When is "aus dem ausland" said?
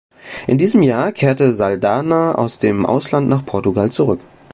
2.33-3.29